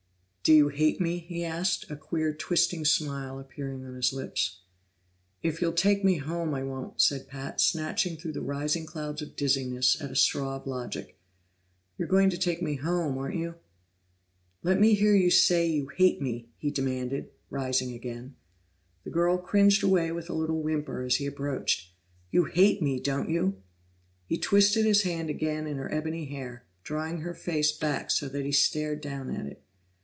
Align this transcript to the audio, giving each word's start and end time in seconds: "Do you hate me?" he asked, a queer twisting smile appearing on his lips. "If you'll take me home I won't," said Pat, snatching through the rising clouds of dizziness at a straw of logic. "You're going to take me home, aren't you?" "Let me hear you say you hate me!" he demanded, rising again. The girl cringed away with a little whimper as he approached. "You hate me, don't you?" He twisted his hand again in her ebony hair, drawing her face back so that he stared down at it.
"Do 0.43 0.53
you 0.53 0.69
hate 0.69 0.99
me?" 0.99 1.19
he 1.19 1.45
asked, 1.45 1.85
a 1.91 1.95
queer 1.95 2.33
twisting 2.33 2.83
smile 2.83 3.37
appearing 3.37 3.85
on 3.85 3.93
his 3.93 4.11
lips. 4.11 4.57
"If 5.43 5.61
you'll 5.61 5.71
take 5.71 6.03
me 6.03 6.15
home 6.17 6.55
I 6.55 6.63
won't," 6.63 6.99
said 6.99 7.27
Pat, 7.27 7.61
snatching 7.61 8.17
through 8.17 8.31
the 8.31 8.41
rising 8.41 8.87
clouds 8.87 9.21
of 9.21 9.35
dizziness 9.35 10.01
at 10.01 10.09
a 10.09 10.15
straw 10.15 10.55
of 10.55 10.65
logic. 10.65 11.15
"You're 11.95 12.07
going 12.07 12.31
to 12.31 12.39
take 12.39 12.59
me 12.59 12.77
home, 12.77 13.19
aren't 13.19 13.35
you?" 13.37 13.53
"Let 14.63 14.79
me 14.79 14.95
hear 14.95 15.15
you 15.15 15.29
say 15.29 15.67
you 15.67 15.89
hate 15.89 16.23
me!" 16.23 16.49
he 16.57 16.71
demanded, 16.71 17.29
rising 17.51 17.93
again. 17.93 18.35
The 19.03 19.11
girl 19.11 19.37
cringed 19.37 19.83
away 19.83 20.11
with 20.11 20.27
a 20.27 20.33
little 20.33 20.63
whimper 20.63 21.03
as 21.03 21.17
he 21.17 21.27
approached. 21.27 21.93
"You 22.31 22.45
hate 22.45 22.81
me, 22.81 22.99
don't 22.99 23.29
you?" 23.29 23.61
He 24.25 24.39
twisted 24.39 24.85
his 24.87 25.03
hand 25.03 25.29
again 25.29 25.67
in 25.67 25.77
her 25.77 25.93
ebony 25.93 26.25
hair, 26.25 26.65
drawing 26.83 27.19
her 27.21 27.35
face 27.35 27.71
back 27.71 28.09
so 28.09 28.27
that 28.27 28.43
he 28.43 28.51
stared 28.51 29.01
down 29.01 29.29
at 29.35 29.45
it. 29.45 29.61